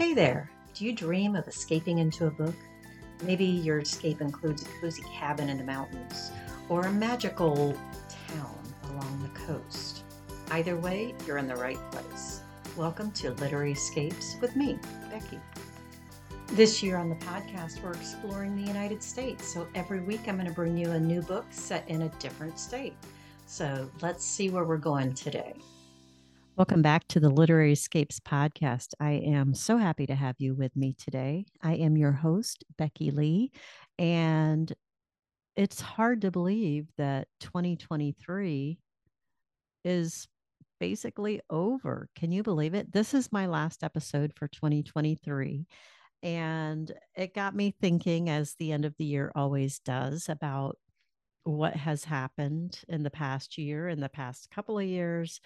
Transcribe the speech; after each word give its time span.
Hey 0.00 0.14
there, 0.14 0.50
do 0.72 0.86
you 0.86 0.94
dream 0.94 1.36
of 1.36 1.46
escaping 1.46 1.98
into 1.98 2.26
a 2.26 2.30
book? 2.30 2.54
Maybe 3.22 3.44
your 3.44 3.80
escape 3.80 4.22
includes 4.22 4.62
a 4.62 4.80
cozy 4.80 5.02
cabin 5.12 5.50
in 5.50 5.58
the 5.58 5.64
mountains 5.64 6.30
or 6.70 6.86
a 6.86 6.90
magical 6.90 7.76
town 8.08 8.58
along 8.84 9.20
the 9.22 9.40
coast. 9.40 10.04
Either 10.52 10.78
way, 10.78 11.14
you're 11.26 11.36
in 11.36 11.46
the 11.46 11.54
right 11.54 11.78
place. 11.90 12.40
Welcome 12.78 13.10
to 13.10 13.32
Literary 13.32 13.72
Escapes 13.72 14.36
with 14.40 14.56
me, 14.56 14.78
Becki. 15.12 15.38
This 16.46 16.82
year 16.82 16.96
on 16.96 17.10
the 17.10 17.16
podcast, 17.16 17.82
we're 17.82 17.92
exploring 17.92 18.56
the 18.56 18.66
United 18.66 19.02
States. 19.02 19.52
So 19.52 19.68
every 19.74 20.00
week, 20.00 20.28
I'm 20.28 20.36
going 20.36 20.48
to 20.48 20.54
bring 20.54 20.78
you 20.78 20.92
a 20.92 20.98
new 20.98 21.20
book 21.20 21.44
set 21.50 21.86
in 21.90 22.02
a 22.02 22.08
different 22.18 22.58
state. 22.58 22.96
So 23.44 23.90
let's 24.00 24.24
see 24.24 24.48
where 24.48 24.64
we're 24.64 24.78
going 24.78 25.12
today. 25.12 25.56
Welcome 26.60 26.82
back 26.82 27.08
to 27.08 27.20
the 27.20 27.30
Literary 27.30 27.72
Escapes 27.72 28.20
podcast. 28.20 28.88
I 29.00 29.12
am 29.12 29.54
so 29.54 29.78
happy 29.78 30.04
to 30.04 30.14
have 30.14 30.34
you 30.36 30.54
with 30.54 30.76
me 30.76 30.92
today. 30.92 31.46
I 31.62 31.76
am 31.76 31.96
your 31.96 32.12
host, 32.12 32.64
Becki 32.78 33.10
Lee, 33.16 33.50
and 33.98 34.70
it's 35.56 35.80
hard 35.80 36.20
to 36.20 36.30
believe 36.30 36.86
that 36.98 37.28
2023 37.40 38.78
is 39.86 40.28
basically 40.78 41.40
over. 41.48 42.10
Can 42.14 42.30
you 42.30 42.42
believe 42.42 42.74
it? 42.74 42.92
This 42.92 43.14
is 43.14 43.32
my 43.32 43.46
last 43.46 43.82
episode 43.82 44.34
for 44.36 44.46
2023. 44.46 45.66
And 46.22 46.92
it 47.16 47.34
got 47.34 47.56
me 47.56 47.74
thinking, 47.80 48.28
as 48.28 48.54
the 48.58 48.72
end 48.72 48.84
of 48.84 48.94
the 48.98 49.06
year 49.06 49.32
always 49.34 49.78
does, 49.78 50.28
about 50.28 50.76
what 51.44 51.74
has 51.74 52.04
happened 52.04 52.82
in 52.86 53.02
the 53.02 53.10
past 53.10 53.56
year, 53.56 53.88
in 53.88 53.98
the 53.98 54.10
past 54.10 54.50
couple 54.50 54.78
of 54.78 54.84
years, 54.84 55.40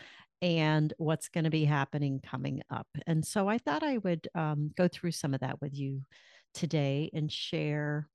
and 0.44 0.92
what's 0.98 1.30
going 1.30 1.44
to 1.44 1.50
be 1.50 1.64
happening 1.64 2.20
coming 2.20 2.60
up. 2.70 2.86
And 3.06 3.24
so 3.24 3.48
I 3.48 3.56
thought 3.56 3.82
I 3.82 3.96
would 3.96 4.28
um, 4.34 4.72
go 4.76 4.88
through 4.88 5.12
some 5.12 5.32
of 5.32 5.40
that 5.40 5.62
with 5.62 5.74
you 5.74 6.02
today 6.52 7.10
and 7.14 7.32
share 7.32 8.10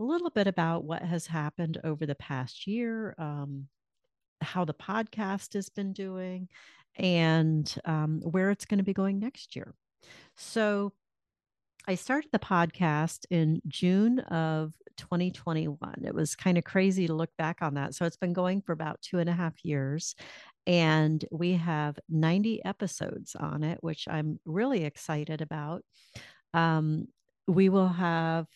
a 0.00 0.04
little 0.04 0.30
bit 0.30 0.46
about 0.46 0.84
what 0.84 1.02
has 1.02 1.26
happened 1.26 1.78
over 1.84 2.06
the 2.06 2.14
past 2.14 2.66
year, 2.66 3.14
um, 3.18 3.66
how 4.40 4.64
the 4.64 4.72
podcast 4.72 5.52
has 5.52 5.68
been 5.68 5.92
doing, 5.92 6.48
and 6.96 7.74
um, 7.84 8.22
where 8.22 8.50
it's 8.50 8.64
going 8.64 8.78
to 8.78 8.84
be 8.84 8.94
going 8.94 9.18
next 9.18 9.54
year. 9.54 9.74
So, 10.38 10.94
I 11.86 11.94
started 11.94 12.30
the 12.32 12.38
podcast 12.38 13.24
in 13.30 13.62
June 13.66 14.18
of 14.18 14.74
2021. 14.98 15.78
It 16.04 16.14
was 16.14 16.36
kind 16.36 16.58
of 16.58 16.64
crazy 16.64 17.06
to 17.06 17.14
look 17.14 17.30
back 17.38 17.62
on 17.62 17.74
that. 17.74 17.94
So 17.94 18.04
it's 18.04 18.18
been 18.18 18.34
going 18.34 18.60
for 18.60 18.72
about 18.72 19.00
two 19.00 19.20
and 19.20 19.30
a 19.30 19.32
half 19.32 19.64
years 19.64 20.14
and 20.68 21.24
we 21.32 21.54
have 21.54 21.98
90 22.10 22.62
episodes 22.62 23.34
on 23.34 23.64
it, 23.64 23.78
which 23.80 24.06
I'm 24.06 24.38
really 24.44 24.84
excited 24.84 25.40
about. 25.40 25.82
Um, 26.52 27.06
we 27.46 27.70
will 27.70 27.88
have 27.88 28.46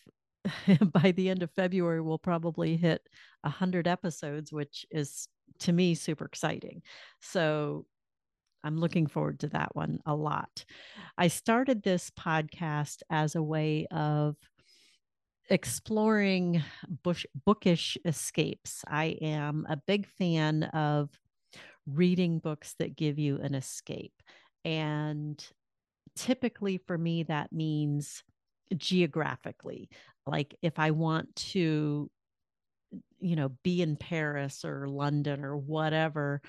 by 0.93 1.11
the 1.11 1.29
end 1.29 1.41
of 1.41 1.49
February, 1.51 2.01
we'll 2.01 2.19
probably 2.19 2.77
hit 2.77 3.01
100 3.41 3.87
episodes, 3.87 4.53
which 4.53 4.85
is 4.91 5.27
to 5.59 5.73
me 5.73 5.95
super 5.95 6.25
exciting. 6.25 6.83
So 7.19 7.87
I'm 8.63 8.77
looking 8.77 9.07
forward 9.07 9.39
to 9.39 9.47
that 9.47 9.75
one 9.75 9.99
a 10.05 10.15
lot. 10.15 10.65
I 11.17 11.29
started 11.29 11.81
this 11.81 12.11
podcast 12.11 13.01
as 13.09 13.33
a 13.35 13.41
way 13.41 13.87
of 13.89 14.35
exploring 15.49 16.63
bush, 17.03 17.25
bookish 17.45 17.97
escapes. 18.05 18.83
I 18.87 19.17
am 19.21 19.65
a 19.67 19.77
big 19.77 20.05
fan 20.07 20.63
of 20.63 21.09
reading 21.87 22.39
books 22.39 22.75
that 22.79 22.95
give 22.95 23.19
you 23.19 23.39
an 23.41 23.55
escape. 23.55 24.13
And 24.65 25.43
typically 26.15 26.77
for 26.77 26.97
me, 26.97 27.23
that 27.23 27.51
means 27.51 28.23
geographically. 28.75 29.89
Like 30.25 30.55
if 30.61 30.79
I 30.79 30.91
want 30.91 31.35
to, 31.35 32.09
you 33.19 33.35
know, 33.35 33.51
be 33.63 33.81
in 33.81 33.95
Paris 33.95 34.63
or 34.63 34.87
London 34.87 35.43
or 35.43 35.57
whatever, 35.57 36.41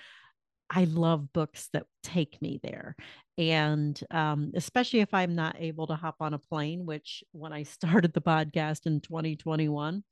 I 0.71 0.85
love 0.85 1.33
books 1.33 1.69
that 1.73 1.87
take 2.03 2.41
me 2.41 2.61
there. 2.63 2.97
And 3.37 3.99
um, 4.11 4.53
especially 4.55 5.01
if 5.01 5.13
I'm 5.13 5.35
not 5.35 5.57
able 5.59 5.89
to 5.89 5.97
hop 5.97 6.17
on 6.21 6.35
a 6.35 6.39
plane, 6.39 6.87
which 6.87 7.25
when 7.33 7.53
I 7.53 7.63
started 7.65 8.13
the 8.13 8.21
podcast 8.21 8.87
in 8.87 9.01
2021, 9.01 10.05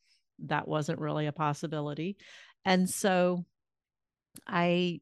that 0.47 0.67
wasn't 0.67 0.99
really 0.99 1.27
a 1.27 1.33
possibility. 1.33 2.17
And 2.65 2.89
so 2.89 3.45
I 4.47 5.01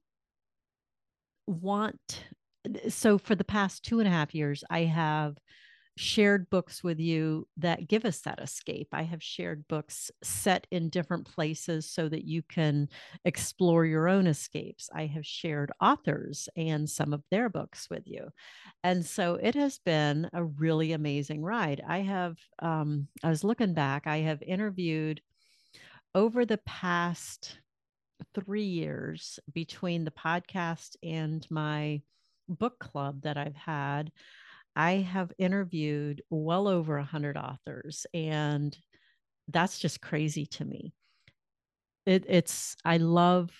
want 1.51 2.25
so 2.89 3.19
for 3.19 3.35
the 3.35 3.45
past 3.45 3.85
two 3.85 3.99
and 3.99 4.09
a 4.09 4.11
half 4.11 4.35
years 4.35 4.63
i 4.71 4.81
have 4.81 5.37
shared 6.01 6.49
books 6.49 6.83
with 6.83 6.99
you 6.99 7.47
that 7.59 7.87
give 7.87 8.07
us 8.07 8.21
that 8.21 8.41
escape. 8.41 8.89
I 8.93 9.03
have 9.03 9.23
shared 9.23 9.69
books 9.69 10.11
set 10.23 10.67
in 10.71 10.89
different 10.89 11.27
places 11.27 11.91
so 11.91 12.09
that 12.09 12.25
you 12.25 12.43
can 12.43 12.89
explore 13.27 13.85
your 13.85 14.09
own 14.09 14.27
escapes. 14.27 14.89
I 14.95 15.07
have 15.07 15.27
shared 15.27 15.73
authors 15.81 16.49
and 16.57 16.89
some 16.89 17.13
of 17.13 17.23
their 17.31 17.51
books 17.51 17.89
with 17.91 18.05
you. 18.07 18.29
And 18.83 19.05
so 19.05 19.35
it 19.35 19.55
has 19.57 19.79
been 19.79 20.31
a 20.33 20.43
really 20.43 20.93
amazing 20.93 21.43
ride. 21.43 21.83
I 21.87 21.99
have 22.01 22.39
um, 22.61 23.09
i 23.23 23.29
was 23.29 23.45
looking 23.45 23.75
back 23.75 24.07
i 24.07 24.19
have 24.19 24.43
interviewed 24.43 25.21
over 26.15 26.45
the 26.45 26.59
past 26.59 27.59
three 28.35 28.65
years 28.65 29.39
between 29.53 30.05
the 30.05 30.11
podcast 30.11 30.97
and 31.03 31.47
my 31.51 32.03
book 32.49 32.79
club 32.79 33.23
that 33.23 33.37
I've 33.37 33.57
had, 33.57 34.11
I 34.77 34.93
have 34.93 35.33
interviewed 35.39 36.23
well 36.31 36.69
over 36.69 36.97
a 36.97 37.05
hundred 37.05 37.37
authors, 37.37 38.07
and 38.15 38.77
that's 39.49 39.79
just 39.79 40.01
crazy 40.01 40.47
to 40.47 40.65
me. 40.65 40.93
It, 42.07 42.25
it's 42.29 42.77
I 42.85 42.99
love. 42.99 43.51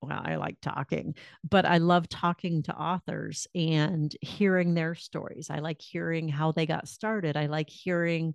Well, 0.00 0.20
I 0.24 0.34
like 0.34 0.56
talking, 0.60 1.14
but 1.48 1.64
I 1.64 1.78
love 1.78 2.08
talking 2.08 2.64
to 2.64 2.74
authors 2.74 3.46
and 3.54 4.12
hearing 4.20 4.74
their 4.74 4.96
stories. 4.96 5.48
I 5.48 5.60
like 5.60 5.80
hearing 5.80 6.28
how 6.28 6.50
they 6.50 6.66
got 6.66 6.88
started. 6.88 7.36
I 7.36 7.46
like 7.46 7.70
hearing 7.70 8.34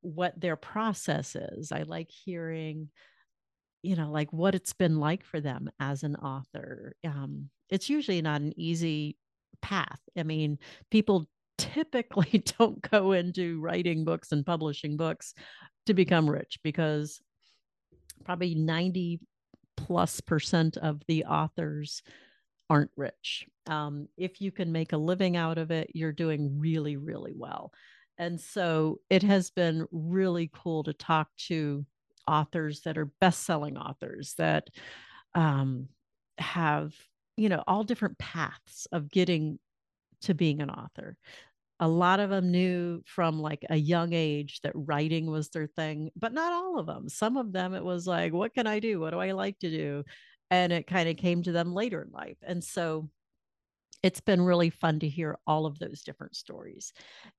what 0.00 0.38
their 0.40 0.56
process 0.56 1.36
is. 1.36 1.70
I 1.70 1.82
like 1.82 2.10
hearing 2.10 2.88
you 3.86 3.96
know 3.96 4.10
like 4.10 4.32
what 4.32 4.54
it's 4.54 4.72
been 4.72 4.98
like 4.98 5.24
for 5.24 5.40
them 5.40 5.70
as 5.80 6.02
an 6.02 6.16
author 6.16 6.94
um, 7.04 7.48
it's 7.70 7.88
usually 7.88 8.22
not 8.22 8.40
an 8.40 8.52
easy 8.56 9.16
path. 9.62 10.00
I 10.16 10.22
mean 10.22 10.58
people 10.90 11.26
typically 11.58 12.44
don't 12.58 12.80
go 12.90 13.12
into 13.12 13.60
writing 13.60 14.04
books 14.04 14.32
and 14.32 14.44
publishing 14.44 14.96
books 14.96 15.34
to 15.86 15.94
become 15.94 16.28
rich 16.28 16.58
because 16.62 17.20
probably 18.24 18.54
90 18.54 19.20
plus 19.76 20.20
percent 20.20 20.76
of 20.76 21.02
the 21.06 21.24
authors 21.24 22.02
aren't 22.68 22.90
rich. 22.96 23.46
Um, 23.66 24.08
if 24.16 24.40
you 24.40 24.50
can 24.50 24.72
make 24.72 24.92
a 24.92 24.96
living 24.98 25.36
out 25.36 25.58
of 25.58 25.70
it 25.70 25.90
you're 25.94 26.12
doing 26.12 26.58
really 26.58 26.96
really 26.96 27.32
well. 27.36 27.72
And 28.18 28.40
so 28.40 29.00
it 29.10 29.22
has 29.22 29.50
been 29.50 29.86
really 29.90 30.50
cool 30.54 30.84
to 30.84 30.94
talk 30.94 31.28
to 31.48 31.84
authors 32.26 32.80
that 32.82 32.98
are 32.98 33.10
best-selling 33.20 33.76
authors 33.76 34.34
that 34.38 34.68
um, 35.34 35.88
have 36.38 36.94
you 37.36 37.48
know 37.48 37.62
all 37.66 37.84
different 37.84 38.18
paths 38.18 38.86
of 38.92 39.10
getting 39.10 39.58
to 40.22 40.34
being 40.34 40.60
an 40.62 40.70
author. 40.70 41.16
A 41.78 41.88
lot 41.88 42.20
of 42.20 42.30
them 42.30 42.50
knew 42.50 43.02
from 43.04 43.38
like 43.38 43.64
a 43.68 43.76
young 43.76 44.14
age 44.14 44.60
that 44.62 44.72
writing 44.74 45.30
was 45.30 45.50
their 45.50 45.66
thing 45.66 46.10
but 46.16 46.32
not 46.32 46.52
all 46.52 46.78
of 46.78 46.86
them 46.86 47.08
some 47.08 47.36
of 47.36 47.52
them 47.52 47.74
it 47.74 47.84
was 47.84 48.06
like 48.06 48.32
what 48.32 48.54
can 48.54 48.66
i 48.66 48.80
do? 48.80 48.98
What 49.00 49.10
do 49.10 49.20
i 49.20 49.32
like 49.32 49.58
to 49.60 49.70
do? 49.70 50.04
And 50.50 50.72
it 50.72 50.86
kind 50.86 51.08
of 51.08 51.16
came 51.16 51.42
to 51.42 51.52
them 51.52 51.74
later 51.74 52.02
in 52.02 52.12
life. 52.12 52.38
And 52.42 52.62
so 52.62 53.10
it's 54.02 54.20
been 54.20 54.40
really 54.40 54.70
fun 54.70 55.00
to 55.00 55.08
hear 55.08 55.38
all 55.46 55.66
of 55.66 55.78
those 55.78 56.02
different 56.02 56.36
stories. 56.36 56.92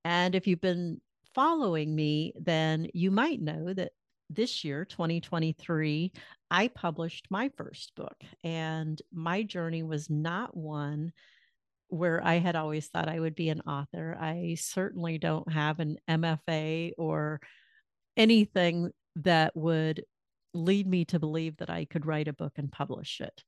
And 0.04 0.36
if 0.36 0.46
you've 0.46 0.62
been 0.62 1.00
following 1.34 1.96
me 1.96 2.34
then 2.40 2.88
you 2.94 3.12
might 3.12 3.42
know 3.42 3.74
that 3.74 3.92
this 4.30 4.64
year, 4.64 4.86
2023, 4.86 6.12
I 6.50 6.68
published 6.70 7.28
my 7.30 7.50
first 7.58 7.94
book. 7.96 8.16
And 8.44 9.02
my 9.12 9.44
journey 9.44 9.84
was 9.84 10.10
not 10.10 10.56
one 10.56 11.14
where 11.90 12.22
I 12.24 12.36
had 12.36 12.56
always 12.56 12.88
thought 12.88 13.08
I 13.08 13.20
would 13.20 13.36
be 13.36 13.50
an 13.50 13.62
author. 13.62 14.18
I 14.20 14.58
certainly 14.60 15.18
don't 15.18 15.50
have 15.52 15.80
an 15.80 15.98
MFA 16.10 16.92
or 16.98 17.40
anything 18.18 18.92
that 19.18 19.56
would 19.56 20.04
lead 20.54 20.88
me 20.88 21.06
to 21.06 21.20
believe 21.20 21.58
that 21.58 21.70
I 21.70 21.86
could 21.86 22.06
write 22.06 22.28
a 22.28 22.34
book 22.34 22.54
and 22.58 22.72
publish 22.72 23.22
it. 23.22 23.44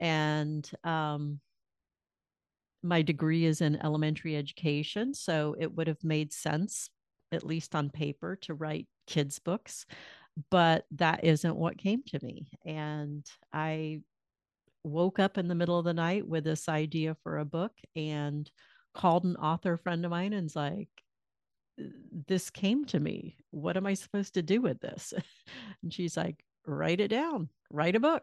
And 0.00 0.68
um, 0.82 1.40
my 2.82 3.02
degree 3.02 3.44
is 3.44 3.60
in 3.60 3.82
elementary 3.84 4.36
education. 4.36 5.14
So 5.14 5.54
it 5.58 5.72
would 5.72 5.86
have 5.86 6.02
made 6.02 6.32
sense, 6.32 6.90
at 7.32 7.46
least 7.46 7.74
on 7.74 7.90
paper, 7.90 8.36
to 8.42 8.54
write 8.54 8.88
kids' 9.06 9.38
books 9.38 9.86
but 10.50 10.84
that 10.92 11.24
isn't 11.24 11.56
what 11.56 11.78
came 11.78 12.02
to 12.08 12.24
me. 12.24 12.50
And 12.64 13.24
I 13.52 14.00
woke 14.82 15.18
up 15.18 15.38
in 15.38 15.48
the 15.48 15.54
middle 15.54 15.78
of 15.78 15.84
the 15.84 15.94
night 15.94 16.26
with 16.26 16.44
this 16.44 16.68
idea 16.68 17.16
for 17.22 17.38
a 17.38 17.44
book 17.44 17.72
and 17.96 18.50
called 18.94 19.24
an 19.24 19.36
author 19.36 19.76
friend 19.76 20.04
of 20.04 20.10
mine 20.10 20.32
and's 20.32 20.54
like, 20.54 20.88
this 22.28 22.50
came 22.50 22.84
to 22.86 23.00
me. 23.00 23.36
What 23.50 23.76
am 23.76 23.86
I 23.86 23.94
supposed 23.94 24.34
to 24.34 24.42
do 24.42 24.60
with 24.60 24.80
this? 24.80 25.12
and 25.82 25.92
she's 25.92 26.16
like, 26.16 26.44
write 26.66 27.00
it 27.00 27.08
down, 27.08 27.48
write 27.70 27.96
a 27.96 28.00
book. 28.00 28.22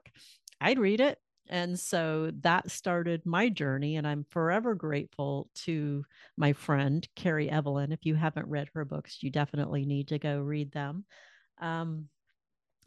I'd 0.60 0.80
read 0.80 1.02
it. 1.02 1.18
And 1.50 1.78
so 1.78 2.32
that 2.42 2.72
started 2.72 3.26
my 3.26 3.50
journey. 3.50 3.98
And 3.98 4.08
I'm 4.08 4.26
forever 4.30 4.74
grateful 4.76 5.50
to 5.66 6.06
my 6.38 6.54
friend, 6.54 7.06
Carrie 7.16 7.50
Evelyn. 7.50 7.92
If 7.92 8.06
you 8.06 8.16
haven't 8.16 8.48
read 8.48 8.70
her 8.74 8.86
books, 8.86 9.22
you 9.22 9.32
definitely 9.32 9.86
need 9.86 10.10
to 10.10 10.20
go 10.20 10.40
read 10.40 10.72
them. 10.72 11.04
Um, 11.62 12.10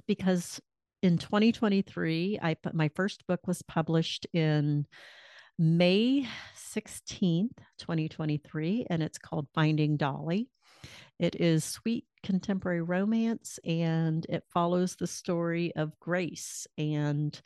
because 0.06 0.60
in 1.02 1.18
2023, 1.18 2.38
I 2.42 2.54
put 2.54 2.74
my 2.74 2.90
first 2.94 3.26
book 3.26 3.46
was 3.46 3.62
published 3.62 4.26
in 4.32 4.86
May 5.58 6.26
16th, 6.74 7.56
2023, 7.78 8.86
and 8.90 9.02
it's 9.02 9.18
called 9.18 9.46
Finding 9.54 9.96
Dolly. 9.96 10.48
It 11.18 11.36
is 11.40 11.62
sweet 11.62 12.04
contemporary 12.22 12.82
romance 12.82 13.60
and 13.64 14.26
it 14.28 14.44
follows 14.52 14.96
the 14.96 15.06
story 15.06 15.72
of 15.76 15.98
Grace. 16.00 16.66
And 16.76 17.40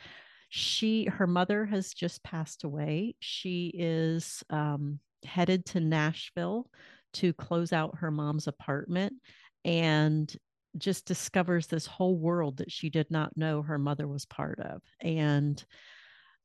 she, 0.48 1.04
her 1.04 1.26
mother 1.26 1.66
has 1.66 1.92
just 1.92 2.22
passed 2.22 2.64
away. 2.64 3.14
She 3.20 3.70
is 3.74 4.42
um, 4.48 5.00
headed 5.24 5.66
to 5.66 5.80
Nashville 5.80 6.70
to 7.14 7.32
close 7.34 7.72
out 7.72 7.98
her 7.98 8.10
mom's 8.10 8.46
apartment 8.46 9.14
and 9.64 10.34
just 10.76 11.06
discovers 11.06 11.66
this 11.66 11.86
whole 11.86 12.16
world 12.16 12.58
that 12.58 12.70
she 12.70 12.90
did 12.90 13.10
not 13.10 13.36
know 13.36 13.62
her 13.62 13.78
mother 13.78 14.06
was 14.06 14.26
part 14.26 14.60
of. 14.60 14.82
And 15.00 15.62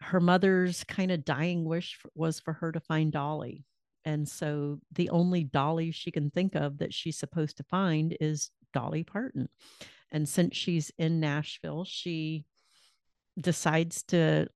her 0.02 0.20
mother's 0.20 0.84
kind 0.84 1.12
of 1.12 1.25
dying 1.25 1.66
wish 1.66 2.00
was 2.16 2.40
for 2.40 2.54
her 2.54 2.72
to 2.72 2.80
find 2.80 3.12
Dolly. 3.12 3.66
And 4.06 4.28
so 4.28 4.80
the 4.92 5.10
only 5.10 5.44
Dolly 5.44 5.92
she 5.92 6.12
can 6.12 6.30
think 6.30 6.56
of 6.56 6.80
that 6.80 6.94
she's 6.94 7.18
supposed 7.18 7.58
to 7.58 7.64
find 7.64 8.16
is 8.20 8.50
Dolly 8.74 9.04
Parton. 9.04 9.48
And 10.12 10.28
since 10.28 10.56
she's 10.56 10.92
in 10.98 11.19
Nashville, 11.19 11.86
she 11.86 12.46
decides 13.40 14.04
to 14.04 14.48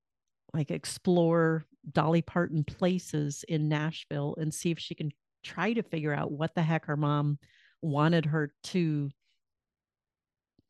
like 0.54 0.72
explore 0.72 1.66
Dolly 1.92 2.22
Parton 2.22 2.63
places 2.63 3.44
in 3.48 3.70
Nashville 3.70 4.36
and 4.40 4.54
see 4.54 4.72
if 4.72 4.80
she 4.80 4.96
can 4.96 5.12
try 5.44 5.74
to 5.74 5.84
figure 5.84 6.13
out 6.13 6.31
what 6.31 6.54
the 6.56 6.62
heck 6.62 6.86
her 6.86 6.98
mom 6.98 7.40
wanted 7.81 8.25
her 8.25 8.54
to 8.63 9.10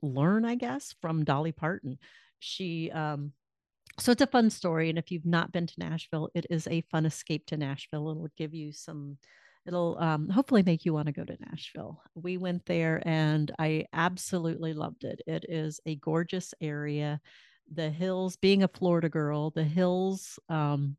learn, 0.02 0.46
I 0.46 0.56
guess, 0.56 0.96
from 1.02 1.24
Dolly 1.24 1.52
Parton. 1.52 1.98
She 2.40 2.92
um 2.92 3.34
so 4.00 4.12
it's 4.12 4.22
a 4.22 4.28
fun 4.28 4.50
story 4.50 4.90
and 4.90 4.98
if 4.98 5.12
you've 5.12 5.26
not 5.26 5.52
been 5.52 5.66
to 5.66 5.74
nashville 5.80 6.30
it 6.36 6.46
is 6.50 6.68
a 6.68 6.82
fun 6.82 7.06
escape 7.06 7.46
to 7.48 7.58
nashville 7.58 8.10
it'll 8.12 8.30
give 8.38 8.54
you 8.54 8.72
some 8.72 9.18
it'll 9.66 9.98
um, 10.00 10.30
hopefully 10.30 10.64
make 10.64 10.86
you 10.86 10.94
want 10.94 11.08
to 11.08 11.12
go 11.12 11.26
to 11.26 11.38
nashville. 11.50 12.02
We 12.16 12.38
went 12.38 12.66
there 12.66 13.02
and 13.06 13.52
i 13.60 13.86
absolutely 13.94 14.74
loved 14.74 15.04
it. 15.04 15.22
It 15.28 15.46
is 15.50 15.80
a 15.86 15.96
gorgeous 15.96 16.54
area. 16.62 17.20
The 17.74 17.90
hills 17.90 18.38
being 18.38 18.64
a 18.64 18.70
florida 18.70 19.10
girl 19.10 19.52
the 19.52 19.64
hills 19.64 20.40
um, 20.50 20.96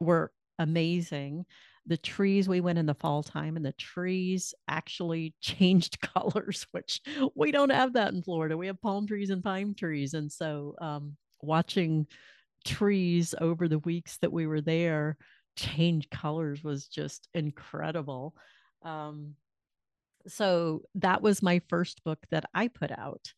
were 0.00 0.32
amazing 0.58 1.46
the 1.88 1.96
trees 1.96 2.48
we 2.48 2.60
went 2.60 2.78
in 2.78 2.86
the 2.86 2.94
fall 2.94 3.22
time 3.22 3.56
and 3.56 3.64
the 3.64 3.72
trees 3.72 4.54
actually 4.68 5.34
changed 5.40 6.00
colors 6.14 6.66
which 6.72 7.00
we 7.34 7.50
don't 7.50 7.70
have 7.70 7.92
that 7.94 8.12
in 8.12 8.22
florida 8.22 8.56
we 8.56 8.66
have 8.66 8.80
palm 8.80 9.06
trees 9.06 9.30
and 9.30 9.42
pine 9.42 9.74
trees 9.74 10.14
and 10.14 10.30
so 10.30 10.74
um, 10.80 11.16
watching 11.42 12.06
trees 12.64 13.34
over 13.40 13.68
the 13.68 13.78
weeks 13.80 14.18
that 14.18 14.32
we 14.32 14.46
were 14.46 14.60
there 14.60 15.16
change 15.58 16.08
colors 16.08 16.62
was 16.62 16.86
just 16.86 17.28
incredible. 17.34 18.34
Um, 18.82 19.34
so 20.26 20.82
that 20.94 21.20
was 21.20 21.42
my 21.42 21.60
first 21.68 22.04
book 22.04 22.18
that 22.30 22.44
I 22.54 22.68
put 22.68 22.90
out. 22.92 23.32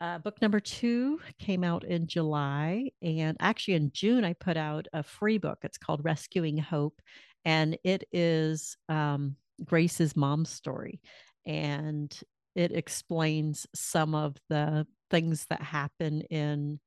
Uh, 0.00 0.18
book 0.18 0.40
number 0.42 0.60
two 0.60 1.18
came 1.38 1.64
out 1.64 1.84
in 1.84 2.06
July. 2.06 2.90
And 3.02 3.36
actually, 3.40 3.74
in 3.74 3.90
June, 3.92 4.24
I 4.24 4.34
put 4.34 4.56
out 4.56 4.86
a 4.92 5.02
free 5.02 5.38
book. 5.38 5.58
It's 5.62 5.78
called 5.78 6.04
Rescuing 6.04 6.58
Hope. 6.58 7.00
And 7.46 7.78
it 7.82 8.04
is 8.12 8.76
um, 8.90 9.36
Grace's 9.64 10.14
mom's 10.14 10.50
story. 10.50 11.00
And 11.46 12.14
it 12.54 12.72
explains 12.72 13.66
some 13.74 14.14
of 14.14 14.36
the 14.50 14.86
things 15.10 15.46
that 15.48 15.62
happen 15.62 16.22
in 16.22 16.80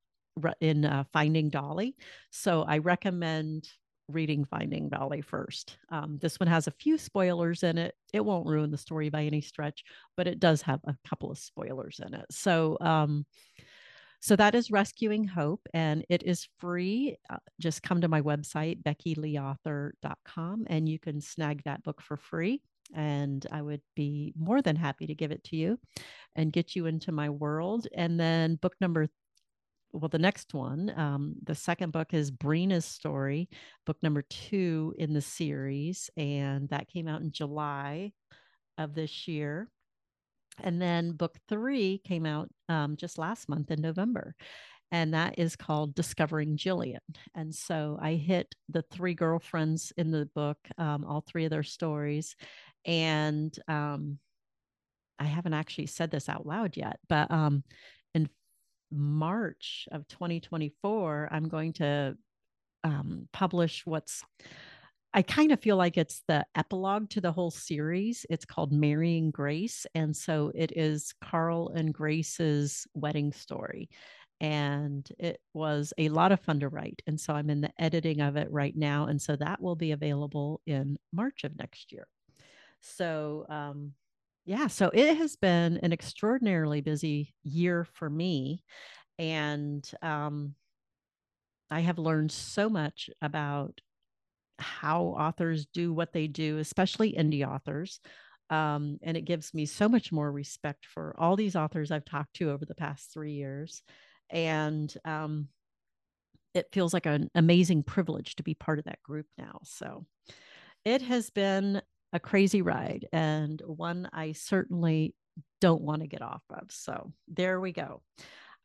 in 0.62 0.86
uh, 0.86 1.04
Finding 1.12 1.50
Dolly. 1.50 1.96
So 2.32 2.64
I 2.64 2.78
recommend 2.78 3.68
reading 4.08 4.46
Finding 4.46 4.90
Dolly 4.90 5.22
first. 5.22 5.78
Um, 5.90 6.18
this 6.22 6.40
one 6.40 6.48
has 6.48 6.68
a 6.68 6.72
few 6.72 6.98
spoilers 6.98 7.64
in 7.64 7.78
it. 7.78 7.94
It 8.14 8.24
won't 8.24 8.48
ruin 8.48 8.72
the 8.72 8.78
story 8.78 9.10
by 9.10 9.24
any 9.24 9.42
stretch, 9.42 9.84
but 10.18 10.28
it 10.28 10.40
does 10.40 10.62
have 10.64 10.80
a 10.86 10.96
couple 11.08 11.32
of 11.32 11.38
spoilers 11.38 12.00
in 12.06 12.14
it. 12.14 12.26
So, 12.32 12.78
um, 12.82 13.26
so 14.22 14.36
that 14.36 14.56
is 14.56 14.72
Rescuing 14.72 15.26
Hope, 15.26 15.62
and 15.74 16.06
it 16.10 16.24
is 16.24 16.48
free. 16.58 17.18
Uh, 17.30 17.38
just 17.60 17.84
come 17.84 18.02
to 18.02 18.08
my 18.08 18.22
website, 18.22 18.84
beckileeauthor.com, 18.84 20.66
and 20.68 20.90
you 20.90 21.00
can 21.00 21.22
snag 21.22 21.64
that 21.64 21.84
book 21.84 22.02
for 22.02 22.18
free. 22.18 22.62
And 22.94 23.46
I 23.52 23.62
would 23.62 23.82
be 23.96 24.34
more 24.36 24.62
than 24.62 24.76
happy 24.76 25.08
to 25.08 25.16
give 25.16 25.32
it 25.32 25.44
to 25.46 25.56
you 25.56 25.80
and 26.36 26.52
get 26.52 26.76
you 26.76 26.88
into 26.88 27.12
my 27.12 27.30
world. 27.30 27.88
And 27.96 28.20
then 28.20 28.56
book 28.56 28.76
number 28.82 29.08
well, 29.92 30.10
the 30.10 30.20
next 30.20 30.54
one, 30.54 30.94
um, 30.98 31.36
the 31.44 31.56
second 31.56 31.92
book 31.92 32.14
is 32.14 32.30
Brina's 32.30 32.86
story, 32.86 33.50
book 33.86 33.98
number 34.04 34.22
two 34.22 34.94
in 35.00 35.14
the 35.14 35.22
series, 35.22 36.12
and 36.16 36.70
that 36.70 36.90
came 36.90 37.08
out 37.08 37.22
in 37.22 37.32
July 37.32 38.12
of 38.78 38.94
this 38.94 39.28
year. 39.28 39.68
And 40.64 40.82
then 40.82 41.14
book 41.14 41.38
three 41.48 42.02
came 42.04 42.26
out 42.26 42.50
um, 42.68 42.96
just 42.98 43.18
last 43.18 43.50
month 43.50 43.72
in 43.72 43.82
November, 43.82 44.36
and 44.92 45.14
that 45.14 45.38
is 45.38 45.56
called 45.56 45.96
Discovering 45.96 46.58
Jillian. 46.58 46.98
And 47.36 47.54
so 47.54 47.98
I 48.02 48.14
hit 48.14 48.54
the 48.70 48.84
three 48.84 49.14
girlfriends 49.14 49.94
in 49.98 50.12
the 50.12 50.30
book, 50.36 50.58
um, 50.78 51.06
all 51.06 51.22
three 51.22 51.46
of 51.46 51.52
their 51.52 51.64
stories, 51.64 52.36
and 52.86 53.58
um, 53.68 54.20
I 55.20 55.26
haven't 55.26 55.54
actually 55.54 55.88
said 55.88 56.12
this 56.12 56.30
out 56.30 56.46
loud 56.46 56.78
yet, 56.78 57.00
but 57.10 57.30
um, 57.30 57.64
in 58.14 58.30
March 58.92 59.88
of 59.92 60.08
2024, 60.08 61.30
I'm 61.32 61.50
going 61.50 61.74
to 61.74 62.16
um, 62.84 63.28
publish 63.34 63.86
what's 63.86 64.24
I 65.14 65.24
kind 65.24 65.52
of 65.52 65.60
feel 65.60 65.76
like 65.76 65.98
it's 65.98 66.22
the 66.28 66.46
epilogue 66.56 67.10
to 67.12 67.22
the 67.22 67.32
whole 67.32 67.50
series. 67.50 68.26
It's 68.30 68.46
called 68.46 68.72
Marrying 68.72 69.32
Grace. 69.32 69.88
And 69.96 70.16
so 70.16 70.52
it 70.54 70.72
is 70.76 71.14
Carl 71.22 71.70
and 71.70 71.94
Grace's 71.94 72.86
wedding 72.94 73.34
story. 73.34 73.90
And 74.40 75.10
it 75.18 75.42
was 75.54 75.94
a 75.98 76.10
lot 76.10 76.32
of 76.32 76.40
fun 76.42 76.60
to 76.60 76.70
write. 76.70 77.02
And 77.08 77.20
so 77.20 77.34
I'm 77.34 77.50
in 77.50 77.60
the 77.60 77.72
editing 77.80 78.22
of 78.22 78.36
it 78.36 78.52
right 78.52 78.76
now. 78.76 79.08
And 79.08 79.20
so 79.22 79.36
that 79.36 79.62
will 79.62 79.76
be 79.76 79.92
available 79.92 80.62
in 80.68 80.98
March 81.12 81.44
of 81.44 81.58
next 81.58 81.92
year. 81.92 82.08
So, 82.82 83.46
um, 83.50 83.94
yeah, 84.46 84.68
so 84.68 84.92
it 84.94 85.18
has 85.18 85.36
been 85.36 85.78
an 85.84 85.92
extraordinarily 85.92 86.82
busy 86.82 87.34
year 87.44 87.86
for 87.94 88.10
me. 88.10 88.64
And 89.18 89.90
um, 90.02 90.54
I 91.70 91.82
have 91.82 92.00
learned 92.00 92.32
so 92.32 92.70
much 92.70 93.10
about 93.22 93.82
how 94.60 95.04
authors 95.04 95.66
do 95.74 95.94
what 95.94 96.14
they 96.14 96.28
do, 96.28 96.58
especially 96.58 97.14
indie 97.14 97.48
authors. 97.48 98.00
Um, 98.50 98.98
and 99.04 99.16
it 99.16 99.26
gives 99.26 99.54
me 99.54 99.66
so 99.66 99.88
much 99.88 100.12
more 100.12 100.32
respect 100.32 100.86
for 100.86 101.16
all 101.20 101.36
these 101.36 101.56
authors 101.56 101.92
I've 101.92 102.06
talked 102.06 102.36
to 102.36 102.50
over 102.50 102.66
the 102.66 102.76
past 102.76 103.14
three 103.14 103.34
years. 103.34 103.84
And 104.32 104.94
um, 105.06 105.50
it 106.54 106.68
feels 106.72 106.94
like 106.94 107.06
an 107.06 107.30
amazing 107.36 107.84
privilege 107.84 108.36
to 108.36 108.44
be 108.44 108.56
part 108.56 108.80
of 108.80 108.86
that 108.86 109.04
group 109.04 109.28
now. 109.38 109.60
So 109.64 110.06
it 110.84 111.02
has 111.04 111.30
been 111.30 111.82
a 112.12 112.20
crazy 112.20 112.62
ride 112.62 113.08
and 113.14 113.62
one 113.66 114.10
I 114.12 114.32
certainly 114.32 115.14
don't 115.62 115.82
want 115.82 116.02
to 116.02 116.08
get 116.08 116.22
off 116.22 116.44
of. 116.50 116.72
So 116.72 117.14
there 117.28 117.60
we 117.60 117.72
go. 117.72 118.02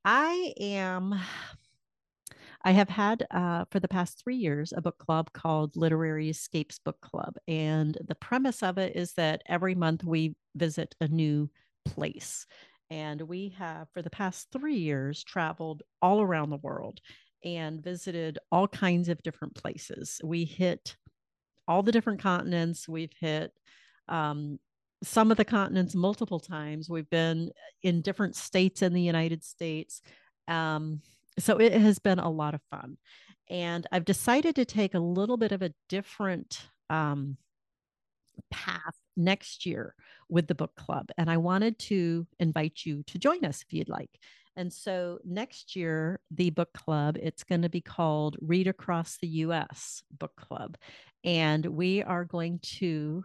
I 0.05 0.55
am. 0.59 1.15
I 2.66 2.73
have 2.73 2.88
had 2.88 3.26
uh, 3.30 3.66
for 3.71 3.78
the 3.78 3.88
past 3.88 4.23
three 4.23 4.37
years 4.37 4.73
a 4.75 4.80
book 4.80 4.97
club 4.97 5.30
called 5.35 5.76
Literary 5.76 6.30
Escapes 6.30 6.78
Book 6.78 6.99
Club. 7.02 7.35
And 7.47 7.97
the 8.09 8.14
premise 8.14 8.62
of 8.62 8.78
it 8.78 8.97
is 8.97 9.12
that 9.14 9.42
every 9.47 9.75
month 9.75 10.02
we 10.02 10.35
visit 10.56 10.94
a 11.00 11.09
new 11.09 11.50
place. 11.85 12.47
And 12.90 13.21
we 13.21 13.54
have, 13.59 13.88
for 13.92 14.00
the 14.00 14.11
past 14.11 14.49
three 14.50 14.76
years, 14.76 15.23
traveled 15.23 15.83
all 16.00 16.23
around 16.23 16.50
the 16.50 16.56
world 16.56 17.00
and 17.44 17.85
visited 17.85 18.38
all 18.50 18.66
kinds 18.66 19.11
of 19.11 19.23
different 19.23 19.54
places. 19.54 20.18
We 20.25 20.47
hit 20.47 20.97
all 21.68 21.83
the 21.83 21.92
different 21.92 22.23
continents. 22.23 22.88
We've 22.88 23.12
hit 23.21 23.52
um, 24.09 24.59
some 25.02 25.30
of 25.30 25.37
the 25.37 25.44
continents 25.44 25.94
multiple 25.94 26.40
times. 26.40 26.88
We've 26.88 27.11
been 27.11 27.50
in 27.83 28.00
different 28.00 28.37
states 28.37 28.80
in 28.80 28.94
the 28.94 29.02
United 29.02 29.44
States. 29.44 30.00
Um, 30.49 31.00
so 31.38 31.59
it 31.59 31.73
has 31.73 31.99
been 31.99 32.19
a 32.19 32.31
lot 32.31 32.55
of 32.55 32.61
fun. 32.71 32.97
And 33.50 33.87
I've 33.93 34.05
decided 34.05 34.57
to 34.57 34.64
take 34.64 34.95
a 34.95 35.00
little 35.00 35.37
bit 35.37 35.53
of 35.53 35.62
a 35.62 35.75
different 35.88 36.62
um, 36.88 37.37
path 38.50 38.95
next 39.17 39.67
year 39.67 39.95
with 40.29 40.47
the 40.47 40.55
book 40.55 40.75
club. 40.76 41.11
And 41.19 41.31
I 41.31 41.37
wanted 41.37 41.79
to 41.81 42.26
invite 42.38 42.85
you 42.85 43.03
to 43.05 43.19
join 43.19 43.45
us 43.45 43.62
if 43.62 43.73
you'd 43.73 43.88
like. 43.88 44.11
And 44.57 44.73
so 44.73 45.19
next 45.25 45.75
year, 45.75 46.21
the 46.31 46.50
book 46.50 46.73
club, 46.73 47.17
it's 47.21 47.45
going 47.45 47.62
to 47.62 47.69
be 47.69 47.81
called 47.81 48.37
Read 48.41 48.69
Across 48.69 49.19
the 49.19 49.29
US 49.29 50.03
Book 50.17 50.37
Club. 50.37 50.76
And 51.25 51.67
we 51.67 52.03
are 52.03 52.25
going 52.25 52.61
to, 52.79 53.25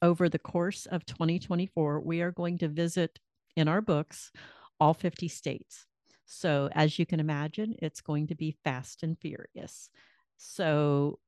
over 0.00 0.28
the 0.28 0.38
course 0.38 0.86
of 0.86 1.04
2024, 1.04 2.00
we 2.00 2.22
are 2.22 2.32
going 2.32 2.58
to 2.58 2.68
visit 2.68 3.18
in 3.56 3.68
our 3.68 3.82
books 3.82 4.32
all 4.78 4.94
50 4.94 5.28
states. 5.28 5.86
So, 6.32 6.68
as 6.72 6.96
you 6.96 7.06
can 7.06 7.18
imagine, 7.18 7.74
it's 7.82 8.00
going 8.00 8.28
to 8.28 8.36
be 8.36 8.56
fast 8.62 9.02
and 9.02 9.18
furious. 9.18 9.90
So, 10.36 11.18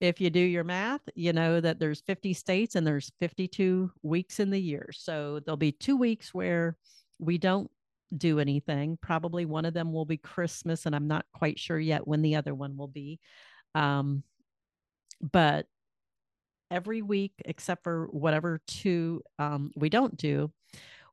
if 0.00 0.20
you 0.20 0.30
do 0.30 0.38
your 0.38 0.62
math, 0.62 1.00
you 1.16 1.32
know 1.32 1.60
that 1.60 1.80
there's 1.80 2.02
50 2.02 2.32
states 2.34 2.76
and 2.76 2.86
there's 2.86 3.10
52 3.18 3.90
weeks 4.04 4.38
in 4.38 4.50
the 4.50 4.60
year. 4.60 4.90
So, 4.92 5.40
there'll 5.40 5.56
be 5.56 5.72
two 5.72 5.96
weeks 5.96 6.32
where 6.32 6.76
we 7.18 7.36
don't 7.36 7.68
do 8.16 8.38
anything. 8.38 8.96
Probably 9.02 9.44
one 9.44 9.64
of 9.64 9.74
them 9.74 9.92
will 9.92 10.04
be 10.04 10.18
Christmas, 10.18 10.86
and 10.86 10.94
I'm 10.94 11.08
not 11.08 11.26
quite 11.34 11.58
sure 11.58 11.80
yet 11.80 12.06
when 12.06 12.22
the 12.22 12.36
other 12.36 12.54
one 12.54 12.76
will 12.76 12.86
be. 12.86 13.18
Um, 13.74 14.22
but 15.20 15.66
every 16.70 17.02
week, 17.02 17.32
except 17.44 17.82
for 17.82 18.06
whatever 18.12 18.60
two 18.68 19.20
um, 19.40 19.72
we 19.74 19.88
don't 19.88 20.16
do, 20.16 20.52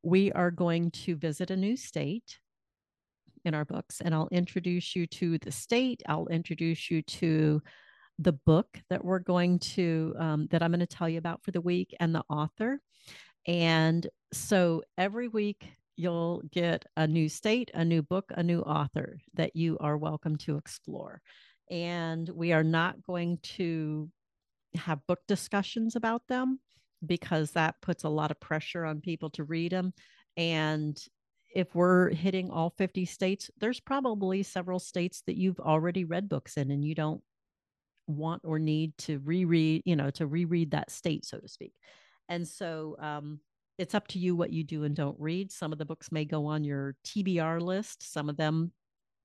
we 0.03 0.31
are 0.31 0.51
going 0.51 0.91
to 0.91 1.15
visit 1.15 1.49
a 1.49 1.57
new 1.57 1.75
state 1.75 2.37
in 3.45 3.53
our 3.53 3.65
books, 3.65 4.01
and 4.01 4.13
I'll 4.13 4.29
introduce 4.31 4.95
you 4.95 5.07
to 5.07 5.37
the 5.37 5.51
state. 5.51 6.01
I'll 6.07 6.27
introduce 6.27 6.89
you 6.91 7.01
to 7.03 7.61
the 8.19 8.33
book 8.33 8.67
that 8.89 9.03
we're 9.03 9.19
going 9.19 9.59
to 9.59 10.13
um, 10.19 10.47
that 10.51 10.61
I'm 10.61 10.71
going 10.71 10.79
to 10.79 10.87
tell 10.87 11.09
you 11.09 11.17
about 11.17 11.43
for 11.43 11.51
the 11.51 11.61
week 11.61 11.95
and 11.99 12.13
the 12.13 12.23
author. 12.29 12.79
And 13.47 14.07
so 14.31 14.83
every 14.97 15.27
week 15.27 15.67
you'll 15.95 16.41
get 16.51 16.85
a 16.95 17.07
new 17.07 17.29
state, 17.29 17.71
a 17.73 17.83
new 17.83 18.01
book, 18.01 18.31
a 18.35 18.43
new 18.43 18.61
author 18.61 19.19
that 19.33 19.55
you 19.55 19.77
are 19.79 19.97
welcome 19.97 20.35
to 20.37 20.57
explore. 20.57 21.21
And 21.69 22.29
we 22.29 22.53
are 22.53 22.63
not 22.63 23.01
going 23.03 23.39
to 23.55 24.09
have 24.75 25.05
book 25.07 25.19
discussions 25.27 25.95
about 25.95 26.21
them 26.27 26.59
because 27.05 27.51
that 27.51 27.75
puts 27.81 28.03
a 28.03 28.09
lot 28.09 28.31
of 28.31 28.39
pressure 28.39 28.85
on 28.85 29.01
people 29.01 29.29
to 29.31 29.43
read 29.43 29.71
them. 29.71 29.93
And 30.37 30.97
if 31.53 31.75
we're 31.75 32.09
hitting 32.09 32.49
all 32.49 32.73
50 32.77 33.05
states, 33.05 33.49
there's 33.59 33.79
probably 33.79 34.43
several 34.43 34.79
states 34.79 35.23
that 35.27 35.37
you've 35.37 35.59
already 35.59 36.05
read 36.05 36.29
books 36.29 36.57
in 36.57 36.71
and 36.71 36.83
you 36.83 36.95
don't 36.95 37.21
want 38.07 38.41
or 38.45 38.59
need 38.59 38.97
to 38.99 39.19
reread, 39.19 39.83
you 39.85 39.95
know, 39.95 40.09
to 40.11 40.27
reread 40.27 40.71
that 40.71 40.91
state, 40.91 41.25
so 41.25 41.37
to 41.37 41.47
speak. 41.47 41.73
And 42.29 42.47
so 42.47 42.95
um, 42.99 43.39
it's 43.77 43.95
up 43.95 44.07
to 44.09 44.19
you 44.19 44.35
what 44.35 44.51
you 44.51 44.63
do 44.63 44.83
and 44.83 44.95
don't 44.95 45.19
read. 45.19 45.51
Some 45.51 45.71
of 45.71 45.77
the 45.77 45.85
books 45.85 46.11
may 46.11 46.25
go 46.25 46.45
on 46.45 46.63
your 46.63 46.95
TBR 47.05 47.61
list, 47.61 48.11
some 48.11 48.29
of 48.29 48.37
them 48.37 48.71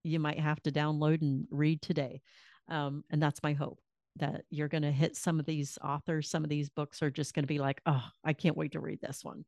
you 0.02 0.20
might 0.20 0.38
have 0.38 0.62
to 0.62 0.72
download 0.72 1.20
and 1.22 1.46
read 1.50 1.82
today. 1.82 2.20
Um, 2.68 3.04
and 3.10 3.22
that's 3.22 3.42
my 3.42 3.52
hope 3.52 3.80
that 4.16 4.44
you're 4.50 4.68
going 4.68 4.82
to 4.82 4.92
hit 4.92 5.16
some 5.16 5.38
of 5.38 5.46
these 5.46 5.78
authors. 5.82 6.30
Some 6.30 6.44
of 6.44 6.50
these 6.50 6.68
books 6.68 7.02
are 7.02 7.10
just 7.10 7.34
going 7.34 7.42
to 7.42 7.48
be 7.48 7.58
like, 7.58 7.80
oh, 7.86 8.02
I 8.24 8.32
can't 8.32 8.56
wait 8.56 8.72
to 8.72 8.80
read 8.80 9.00
this 9.00 9.24
one. 9.24 9.44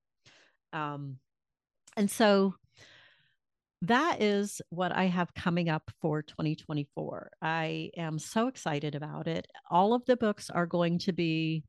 Um, 0.73 1.17
and 1.99 2.11
so 2.11 2.55
that 3.83 4.23
is 4.23 4.63
what 4.71 4.93
I 4.93 5.05
have 5.05 5.35
coming 5.35 5.69
up 5.69 5.91
for 6.01 6.23
2024. 6.23 7.31
I 7.43 7.91
am 7.97 8.19
so 8.19 8.47
excited 8.47 8.95
about 8.95 9.27
it. 9.27 9.47
All 9.71 9.95
of 9.95 10.05
the 10.07 10.17
books 10.17 10.49
are 10.49 10.67
going 10.67 10.99
to 11.01 11.13
be 11.13 11.65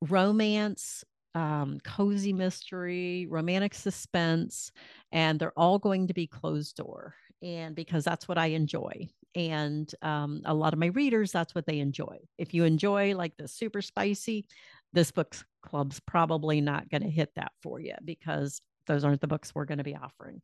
romance, 0.00 1.04
um, 1.34 1.78
cozy 1.84 2.32
mystery, 2.32 3.26
romantic 3.30 3.74
suspense, 3.74 4.72
and 5.12 5.38
they're 5.38 5.58
all 5.58 5.78
going 5.78 6.08
to 6.08 6.14
be 6.14 6.26
closed 6.26 6.76
door. 6.76 7.14
And 7.42 7.74
because 7.74 8.04
that's 8.04 8.28
what 8.28 8.38
I 8.38 8.46
enjoy. 8.46 9.08
And 9.34 9.92
um, 10.02 10.42
a 10.46 10.54
lot 10.54 10.72
of 10.72 10.78
my 10.78 10.86
readers, 10.86 11.30
that's 11.30 11.54
what 11.54 11.66
they 11.66 11.78
enjoy. 11.78 12.18
If 12.38 12.54
you 12.54 12.64
enjoy 12.64 13.16
like 13.16 13.36
the 13.36 13.48
super 13.48 13.82
spicy, 13.82 14.46
this 14.92 15.10
book 15.10 15.36
club's 15.62 16.00
probably 16.00 16.60
not 16.60 16.88
going 16.88 17.02
to 17.02 17.10
hit 17.10 17.30
that 17.36 17.52
for 17.62 17.80
you 17.80 17.94
because 18.04 18.60
those 18.86 19.04
aren't 19.04 19.20
the 19.20 19.26
books 19.26 19.54
we're 19.54 19.64
going 19.64 19.78
to 19.78 19.84
be 19.84 19.96
offering. 19.96 20.42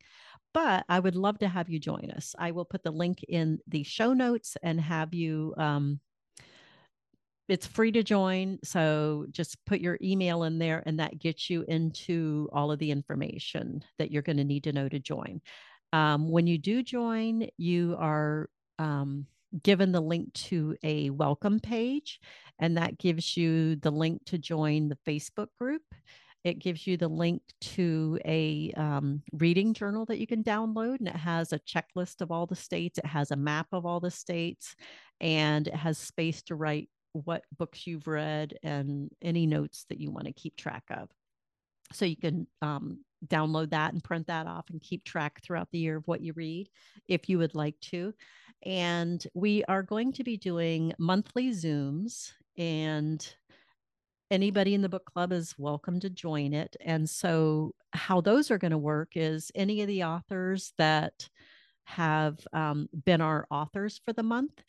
But 0.53 0.85
I 0.89 0.99
would 0.99 1.15
love 1.15 1.39
to 1.39 1.47
have 1.47 1.69
you 1.69 1.79
join 1.79 2.11
us. 2.11 2.35
I 2.37 2.51
will 2.51 2.65
put 2.65 2.83
the 2.83 2.91
link 2.91 3.23
in 3.27 3.59
the 3.67 3.83
show 3.83 4.13
notes 4.13 4.57
and 4.63 4.79
have 4.79 5.13
you. 5.13 5.53
Um, 5.57 5.99
it's 7.47 7.65
free 7.65 7.91
to 7.93 8.03
join. 8.03 8.59
So 8.63 9.25
just 9.31 9.57
put 9.65 9.79
your 9.81 9.97
email 10.03 10.43
in 10.43 10.59
there, 10.59 10.83
and 10.85 10.99
that 10.99 11.17
gets 11.17 11.49
you 11.49 11.65
into 11.67 12.47
all 12.53 12.71
of 12.71 12.77
the 12.77 12.91
information 12.91 13.83
that 13.97 14.11
you're 14.11 14.21
going 14.21 14.37
to 14.37 14.43
need 14.43 14.65
to 14.65 14.73
know 14.73 14.87
to 14.87 14.99
join. 14.99 15.41
Um, 15.91 16.29
when 16.29 16.45
you 16.45 16.59
do 16.59 16.83
join, 16.83 17.47
you 17.57 17.95
are 17.99 18.49
um, 18.77 19.25
given 19.63 19.91
the 19.91 20.01
link 20.01 20.31
to 20.33 20.75
a 20.83 21.09
welcome 21.09 21.59
page, 21.59 22.19
and 22.59 22.77
that 22.77 22.99
gives 22.99 23.35
you 23.35 23.75
the 23.77 23.91
link 23.91 24.25
to 24.25 24.37
join 24.37 24.89
the 24.89 24.97
Facebook 25.07 25.47
group. 25.59 25.81
It 26.43 26.59
gives 26.59 26.87
you 26.87 26.95
the 26.95 27.07
link 27.07 27.41
to 27.61 28.17
a 28.25 28.71
um, 28.77 29.21
reading 29.33 29.73
journal 29.73 30.05
that 30.05 30.19
you 30.19 30.27
can 30.27 30.43
download, 30.43 30.99
and 30.99 31.07
it 31.07 31.15
has 31.15 31.51
a 31.51 31.59
checklist 31.59 32.21
of 32.21 32.31
all 32.31 32.45
the 32.45 32.55
states. 32.55 32.97
It 32.97 33.05
has 33.05 33.31
a 33.31 33.35
map 33.35 33.67
of 33.73 33.85
all 33.85 33.99
the 33.99 34.11
states, 34.11 34.75
and 35.19 35.67
it 35.67 35.75
has 35.75 35.97
space 35.97 36.41
to 36.43 36.55
write 36.55 36.89
what 37.13 37.43
books 37.57 37.85
you've 37.85 38.07
read 38.07 38.57
and 38.63 39.09
any 39.21 39.45
notes 39.45 39.85
that 39.89 39.99
you 39.99 40.11
want 40.11 40.27
to 40.27 40.33
keep 40.33 40.55
track 40.55 40.83
of. 40.91 41.09
So 41.91 42.05
you 42.05 42.15
can 42.15 42.47
um, 42.61 42.99
download 43.27 43.71
that 43.71 43.93
and 43.93 44.03
print 44.03 44.27
that 44.27 44.47
off 44.47 44.69
and 44.69 44.81
keep 44.81 45.03
track 45.03 45.41
throughout 45.43 45.69
the 45.71 45.79
year 45.79 45.97
of 45.97 46.07
what 46.07 46.21
you 46.21 46.33
read 46.33 46.69
if 47.07 47.27
you 47.27 47.37
would 47.39 47.55
like 47.55 47.79
to. 47.81 48.13
And 48.65 49.25
we 49.33 49.63
are 49.65 49.83
going 49.83 50.13
to 50.13 50.23
be 50.23 50.37
doing 50.37 50.93
monthly 50.99 51.51
Zooms 51.51 52.31
and 52.57 53.25
anybody 54.31 54.73
in 54.73 54.81
the 54.81 54.89
book 54.89 55.05
club 55.05 55.31
is 55.31 55.55
welcome 55.57 55.99
to 55.99 56.09
join 56.09 56.53
it. 56.53 56.75
And 56.81 57.09
so, 57.09 57.73
how 57.93 58.21
those 58.21 58.51
are 58.51 58.57
going 58.57 58.71
to 58.71 58.77
work 58.77 59.13
is 59.15 59.51
any 59.55 59.81
of 59.81 59.87
the 59.87 60.03
authors 60.03 60.73
that 60.77 61.27
have 61.85 62.37
um, 62.53 62.87
been 63.05 63.21
our 63.21 63.47
authors 63.49 63.99
for 64.05 64.13
the 64.13 64.21
month, 64.21 64.61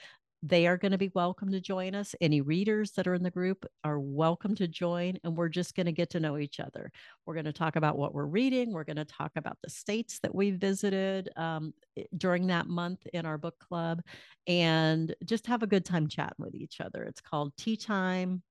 they 0.42 0.66
are 0.66 0.78
going 0.78 0.92
to 0.92 0.98
be 0.98 1.10
welcome 1.14 1.52
to 1.52 1.60
join 1.60 1.94
us. 1.94 2.14
Any 2.22 2.40
readers 2.40 2.92
that 2.92 3.06
are 3.06 3.12
in 3.12 3.22
the 3.22 3.30
group 3.30 3.66
are 3.84 4.00
welcome 4.00 4.54
to 4.54 4.66
join, 4.66 5.18
and 5.22 5.36
we're 5.36 5.50
just 5.50 5.74
going 5.74 5.84
to 5.84 5.92
get 5.92 6.08
to 6.10 6.20
know 6.20 6.38
each 6.38 6.60
other. 6.60 6.90
We're 7.26 7.34
going 7.34 7.44
to 7.44 7.52
talk 7.52 7.76
about 7.76 7.98
what 7.98 8.14
we're 8.14 8.24
reading. 8.24 8.72
We're 8.72 8.84
going 8.84 8.96
to 8.96 9.04
talk 9.04 9.32
about 9.36 9.58
the 9.62 9.68
states 9.68 10.18
that 10.22 10.34
we 10.34 10.52
visited 10.52 11.28
um, 11.36 11.74
during 12.16 12.46
that 12.46 12.68
month 12.68 13.00
in 13.12 13.26
our 13.26 13.36
book 13.36 13.58
club, 13.58 14.00
and 14.46 15.14
just 15.26 15.46
have 15.46 15.62
a 15.62 15.66
good 15.66 15.84
time 15.84 16.08
chatting 16.08 16.36
with 16.38 16.54
each 16.54 16.80
other. 16.80 17.02
It's 17.02 17.20
called 17.20 17.52
Tea 17.58 17.76
Time 17.76 18.42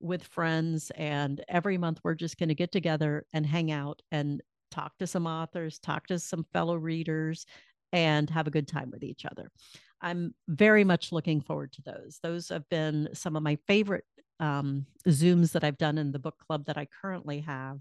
with 0.00 0.24
friends. 0.24 0.90
And 0.96 1.42
every 1.48 1.78
month, 1.78 2.00
we're 2.02 2.14
just 2.14 2.38
going 2.38 2.48
to 2.48 2.54
get 2.54 2.72
together 2.72 3.24
and 3.32 3.46
hang 3.46 3.70
out 3.70 4.02
and 4.10 4.42
talk 4.70 4.96
to 4.98 5.06
some 5.06 5.26
authors, 5.26 5.78
talk 5.78 6.06
to 6.08 6.18
some 6.18 6.44
fellow 6.52 6.76
readers, 6.76 7.46
and 7.92 8.28
have 8.30 8.46
a 8.46 8.50
good 8.50 8.68
time 8.68 8.90
with 8.90 9.02
each 9.02 9.24
other. 9.24 9.50
I'm 10.00 10.34
very 10.48 10.84
much 10.84 11.12
looking 11.12 11.40
forward 11.40 11.72
to 11.72 11.82
those. 11.82 12.18
Those 12.22 12.48
have 12.50 12.68
been 12.68 13.08
some 13.14 13.36
of 13.36 13.42
my 13.42 13.58
favorite 13.66 14.04
um, 14.40 14.86
Zooms 15.08 15.52
that 15.52 15.64
I've 15.64 15.78
done 15.78 15.98
in 15.98 16.12
the 16.12 16.18
book 16.18 16.36
club 16.46 16.66
that 16.66 16.76
I 16.76 16.86
currently 17.00 17.40
have. 17.40 17.78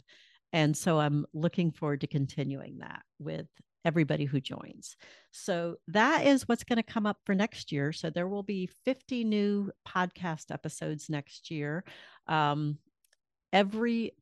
And 0.53 0.75
so 0.75 0.99
I'm 0.99 1.25
looking 1.33 1.71
forward 1.71 2.01
to 2.01 2.07
continuing 2.07 2.77
that 2.79 3.01
with 3.19 3.47
everybody 3.85 4.25
who 4.25 4.41
joins. 4.41 4.97
So 5.31 5.75
that 5.87 6.25
is 6.25 6.47
what's 6.47 6.63
going 6.63 6.77
to 6.77 6.83
come 6.83 7.05
up 7.05 7.17
for 7.25 7.35
next 7.35 7.71
year. 7.71 7.93
So 7.93 8.09
there 8.09 8.27
will 8.27 8.43
be 8.43 8.69
50 8.83 9.23
new 9.23 9.71
podcast 9.87 10.51
episodes 10.51 11.09
next 11.09 11.51
year. 11.51 11.85
Um, 12.27 12.79
every 13.53 14.13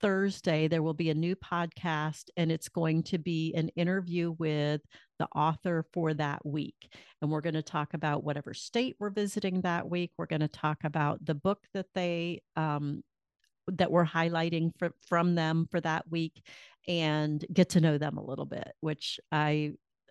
Thursday, 0.00 0.68
there 0.68 0.82
will 0.82 0.92
be 0.92 1.08
a 1.08 1.14
new 1.14 1.36
podcast, 1.36 2.24
and 2.36 2.52
it's 2.52 2.68
going 2.68 3.04
to 3.04 3.16
be 3.16 3.54
an 3.54 3.70
interview 3.70 4.34
with 4.38 4.82
the 5.18 5.28
author 5.34 5.86
for 5.94 6.12
that 6.12 6.44
week. 6.44 6.92
And 7.22 7.30
we're 7.30 7.40
going 7.40 7.54
to 7.54 7.62
talk 7.62 7.94
about 7.94 8.24
whatever 8.24 8.52
state 8.52 8.96
we're 8.98 9.10
visiting 9.10 9.62
that 9.62 9.88
week. 9.88 10.10
We're 10.18 10.26
going 10.26 10.40
to 10.40 10.48
talk 10.48 10.78
about 10.84 11.24
the 11.24 11.34
book 11.34 11.60
that 11.72 11.86
they 11.94 12.42
um, 12.56 13.02
that 13.68 13.90
we're 13.90 14.04
highlighting 14.04 14.72
for, 14.78 14.92
from 15.08 15.34
them 15.34 15.66
for 15.70 15.80
that 15.80 16.04
week 16.10 16.42
and 16.88 17.44
get 17.52 17.70
to 17.70 17.80
know 17.80 17.98
them 17.98 18.18
a 18.18 18.24
little 18.24 18.44
bit 18.44 18.72
which 18.80 19.18
i 19.32 19.70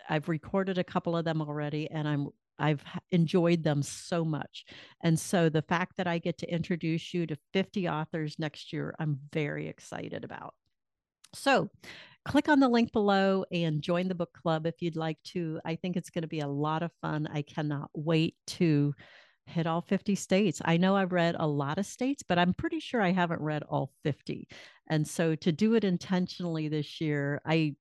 i've 0.10 0.28
recorded 0.30 0.78
a 0.78 0.84
couple 0.84 1.16
of 1.16 1.26
them 1.26 1.42
already 1.42 1.90
and 1.92 2.08
i'm 2.08 2.28
i've 2.60 2.84
enjoyed 3.12 3.64
them 3.64 3.82
so 3.82 4.24
much. 4.24 4.66
And 5.02 5.20
so 5.20 5.50
the 5.50 5.64
fact 5.64 5.98
that 5.98 6.08
i 6.08 6.20
get 6.20 6.38
to 6.40 6.54
introduce 6.54 7.14
you 7.14 7.26
to 7.28 7.38
50 7.54 7.90
authors 7.90 8.36
next 8.38 8.72
year 8.72 8.96
i'm 9.00 9.20
very 9.32 9.68
excited 9.68 10.24
about. 10.24 10.54
So 11.34 11.70
click 12.26 12.48
on 12.48 12.60
the 12.60 12.70
link 12.70 12.92
below 12.92 13.46
and 13.52 13.82
join 13.82 14.08
the 14.08 14.16
book 14.16 14.34
club 14.34 14.66
if 14.66 14.82
you'd 14.82 14.96
like 14.96 15.18
to. 15.26 15.60
I 15.66 15.76
think 15.76 15.98
it's 15.98 16.10
going 16.10 16.22
to 16.22 16.28
be 16.28 16.40
a 16.40 16.48
lot 16.48 16.84
of 16.84 16.92
fun. 17.02 17.28
I 17.32 17.42
cannot 17.42 17.90
wait 17.94 18.36
to 18.48 18.94
hit 19.46 19.68
all 19.68 19.82
50 19.82 20.16
states. 20.16 20.62
I 20.64 20.78
know 20.78 20.96
I've 20.96 21.12
read 21.12 21.36
a 21.38 21.48
lot 21.48 21.78
of 21.78 21.86
states, 21.86 22.24
but 22.24 22.40
I'm 22.40 22.54
pretty 22.54 22.80
sure 22.80 23.02
I 23.02 23.12
haven't 23.12 23.42
read 23.42 23.64
all 23.64 23.92
50. 24.04 24.48
And 24.88 25.08
so 25.08 25.36
to 25.36 25.52
do 25.52 25.76
it 25.76 25.84
intentionally 25.84 26.68
this 26.68 27.02
year, 27.02 27.42
I 27.46 27.76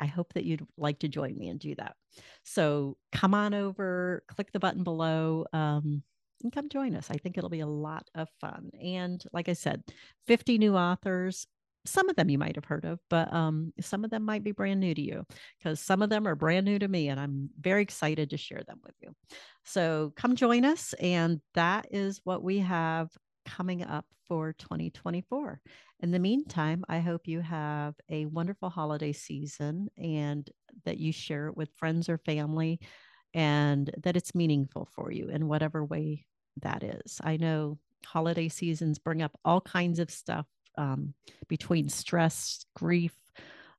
I 0.00 0.06
hope 0.06 0.32
that 0.34 0.44
you'd 0.44 0.64
like 0.76 1.00
to 1.00 1.08
join 1.08 1.36
me 1.36 1.48
and 1.48 1.58
do 1.58 1.74
that. 1.74 1.96
So 2.44 2.96
come 3.12 3.34
on 3.34 3.52
over, 3.52 4.22
click 4.28 4.52
the 4.52 4.60
button 4.60 4.84
below, 4.84 5.44
um, 5.52 6.02
and 6.42 6.52
come 6.52 6.68
join 6.68 6.94
us. 6.94 7.10
I 7.10 7.16
think 7.16 7.36
it'll 7.36 7.50
be 7.50 7.60
a 7.60 7.66
lot 7.66 8.08
of 8.14 8.28
fun. 8.40 8.70
And 8.80 9.22
like 9.32 9.48
I 9.48 9.54
said, 9.54 9.82
50 10.28 10.58
new 10.58 10.76
authors, 10.76 11.48
some 11.88 12.08
of 12.08 12.16
them 12.16 12.28
you 12.28 12.38
might 12.38 12.56
have 12.56 12.64
heard 12.64 12.84
of, 12.84 12.98
but 13.10 13.32
um, 13.32 13.72
some 13.80 14.04
of 14.04 14.10
them 14.10 14.24
might 14.24 14.44
be 14.44 14.52
brand 14.52 14.80
new 14.80 14.94
to 14.94 15.00
you 15.00 15.24
because 15.58 15.80
some 15.80 16.02
of 16.02 16.10
them 16.10 16.26
are 16.26 16.34
brand 16.34 16.64
new 16.64 16.78
to 16.78 16.88
me, 16.88 17.08
and 17.08 17.18
I'm 17.18 17.50
very 17.60 17.82
excited 17.82 18.30
to 18.30 18.36
share 18.36 18.62
them 18.66 18.80
with 18.84 18.94
you. 19.00 19.14
So 19.64 20.12
come 20.16 20.36
join 20.36 20.64
us, 20.64 20.94
and 20.94 21.40
that 21.54 21.88
is 21.90 22.20
what 22.24 22.42
we 22.42 22.58
have 22.58 23.10
coming 23.46 23.82
up 23.82 24.06
for 24.26 24.52
2024. 24.54 25.60
In 26.00 26.10
the 26.10 26.18
meantime, 26.18 26.84
I 26.88 27.00
hope 27.00 27.26
you 27.26 27.40
have 27.40 27.94
a 28.08 28.26
wonderful 28.26 28.70
holiday 28.70 29.12
season 29.12 29.88
and 29.96 30.48
that 30.84 30.98
you 30.98 31.12
share 31.12 31.48
it 31.48 31.56
with 31.56 31.74
friends 31.74 32.08
or 32.08 32.18
family 32.18 32.78
and 33.34 33.90
that 34.02 34.16
it's 34.16 34.34
meaningful 34.34 34.88
for 34.94 35.10
you 35.10 35.28
in 35.28 35.48
whatever 35.48 35.84
way 35.84 36.26
that 36.62 36.82
is. 36.82 37.20
I 37.22 37.36
know 37.36 37.78
holiday 38.06 38.48
seasons 38.48 38.98
bring 38.98 39.22
up 39.22 39.36
all 39.44 39.60
kinds 39.60 39.98
of 39.98 40.10
stuff 40.10 40.46
um, 40.78 41.12
between 41.48 41.88
stress, 41.88 42.64
grief, 42.74 43.14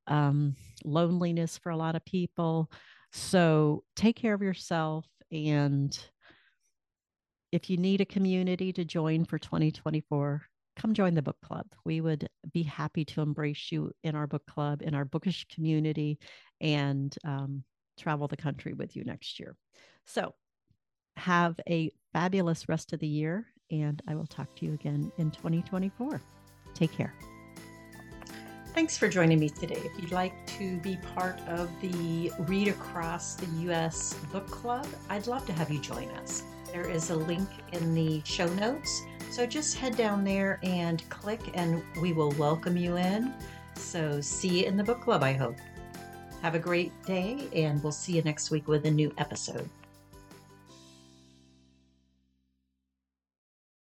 um, 0.07 0.55
loneliness 0.83 1.57
for 1.57 1.71
a 1.71 1.77
lot 1.77 1.95
of 1.95 2.05
people. 2.05 2.69
So 3.11 3.83
take 3.95 4.15
care 4.15 4.33
of 4.33 4.41
yourself. 4.41 5.07
And 5.31 5.97
if 7.51 7.69
you 7.69 7.77
need 7.77 8.01
a 8.01 8.05
community 8.05 8.71
to 8.73 8.85
join 8.85 9.25
for 9.25 9.39
2024, 9.39 10.43
come 10.75 10.93
join 10.93 11.13
the 11.13 11.21
book 11.21 11.37
club. 11.43 11.65
We 11.83 12.01
would 12.01 12.27
be 12.53 12.63
happy 12.63 13.05
to 13.05 13.21
embrace 13.21 13.71
you 13.71 13.91
in 14.03 14.15
our 14.15 14.27
book 14.27 14.45
club, 14.45 14.81
in 14.81 14.93
our 14.93 15.05
bookish 15.05 15.47
community, 15.53 16.19
and 16.61 17.15
um, 17.25 17.63
travel 17.97 18.27
the 18.27 18.37
country 18.37 18.73
with 18.73 18.95
you 18.95 19.03
next 19.03 19.39
year. 19.39 19.55
So 20.05 20.33
have 21.17 21.59
a 21.67 21.91
fabulous 22.13 22.69
rest 22.69 22.93
of 22.93 22.99
the 22.99 23.07
year, 23.07 23.47
and 23.71 24.01
I 24.07 24.15
will 24.15 24.27
talk 24.27 24.55
to 24.57 24.65
you 24.65 24.73
again 24.73 25.11
in 25.17 25.31
2024. 25.31 26.21
Take 26.73 26.91
care. 26.91 27.13
Thanks 28.73 28.97
for 28.97 29.09
joining 29.09 29.39
me 29.39 29.49
today. 29.49 29.81
If 29.83 29.99
you'd 29.99 30.11
like 30.11 30.45
to 30.57 30.77
be 30.77 30.97
part 31.15 31.39
of 31.47 31.69
the 31.81 32.31
Read 32.39 32.67
Across 32.67 33.35
the 33.35 33.47
US 33.71 34.13
Book 34.31 34.49
Club, 34.49 34.87
I'd 35.09 35.27
love 35.27 35.45
to 35.47 35.53
have 35.53 35.69
you 35.69 35.79
join 35.79 36.07
us. 36.11 36.43
There 36.71 36.87
is 36.87 37.09
a 37.09 37.15
link 37.15 37.49
in 37.73 37.93
the 37.93 38.21
show 38.25 38.47
notes. 38.53 39.01
So 39.31 39.45
just 39.45 39.75
head 39.75 39.97
down 39.97 40.23
there 40.23 40.59
and 40.63 41.07
click, 41.09 41.41
and 41.55 41.83
we 42.01 42.13
will 42.13 42.31
welcome 42.31 42.77
you 42.77 42.97
in. 42.97 43.33
So, 43.75 44.19
see 44.21 44.61
you 44.61 44.65
in 44.65 44.75
the 44.75 44.83
book 44.83 45.01
club, 45.01 45.23
I 45.23 45.33
hope. 45.33 45.55
Have 46.41 46.55
a 46.55 46.59
great 46.59 46.91
day, 47.05 47.47
and 47.53 47.81
we'll 47.81 47.91
see 47.91 48.13
you 48.13 48.21
next 48.21 48.51
week 48.51 48.67
with 48.67 48.85
a 48.85 48.91
new 48.91 49.13
episode. 49.17 49.69